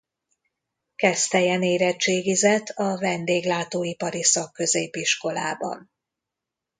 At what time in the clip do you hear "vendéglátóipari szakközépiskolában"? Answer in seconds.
2.97-5.91